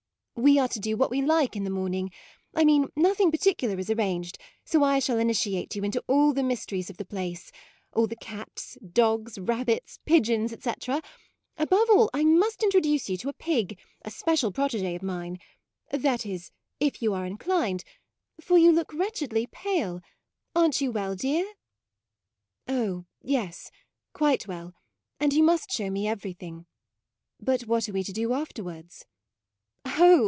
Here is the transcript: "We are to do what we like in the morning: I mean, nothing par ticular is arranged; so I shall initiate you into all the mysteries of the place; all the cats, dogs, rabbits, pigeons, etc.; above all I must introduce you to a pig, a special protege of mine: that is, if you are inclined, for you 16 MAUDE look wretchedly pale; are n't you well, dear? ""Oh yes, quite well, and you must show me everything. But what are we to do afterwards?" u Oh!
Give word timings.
"We 0.33 0.57
are 0.57 0.69
to 0.69 0.79
do 0.79 0.97
what 0.97 1.11
we 1.11 1.21
like 1.21 1.55
in 1.55 1.65
the 1.65 1.69
morning: 1.69 2.09
I 2.55 2.65
mean, 2.65 2.87
nothing 2.95 3.29
par 3.31 3.37
ticular 3.37 3.77
is 3.77 3.91
arranged; 3.91 4.39
so 4.65 4.81
I 4.83 4.97
shall 4.97 5.19
initiate 5.19 5.75
you 5.75 5.83
into 5.83 6.03
all 6.07 6.33
the 6.33 6.41
mysteries 6.41 6.89
of 6.89 6.97
the 6.97 7.05
place; 7.05 7.51
all 7.93 8.07
the 8.07 8.15
cats, 8.15 8.75
dogs, 8.83 9.37
rabbits, 9.37 9.99
pigeons, 10.03 10.51
etc.; 10.51 11.03
above 11.59 11.89
all 11.91 12.09
I 12.11 12.23
must 12.23 12.63
introduce 12.63 13.07
you 13.07 13.17
to 13.17 13.29
a 13.29 13.33
pig, 13.33 13.77
a 14.01 14.09
special 14.09 14.51
protege 14.51 14.95
of 14.95 15.03
mine: 15.03 15.37
that 15.91 16.25
is, 16.25 16.49
if 16.79 17.03
you 17.03 17.13
are 17.13 17.27
inclined, 17.27 17.83
for 18.41 18.57
you 18.57 18.73
16 18.75 18.75
MAUDE 18.75 18.75
look 18.79 18.93
wretchedly 18.95 19.45
pale; 19.45 20.01
are 20.55 20.67
n't 20.69 20.81
you 20.81 20.91
well, 20.91 21.13
dear? 21.13 21.53
""Oh 22.67 23.05
yes, 23.21 23.69
quite 24.11 24.47
well, 24.47 24.73
and 25.19 25.33
you 25.33 25.43
must 25.43 25.69
show 25.71 25.91
me 25.91 26.07
everything. 26.07 26.65
But 27.39 27.67
what 27.67 27.87
are 27.87 27.93
we 27.93 28.01
to 28.01 28.11
do 28.13 28.33
afterwards?" 28.33 29.05
u 29.85 29.91
Oh! 29.97 30.17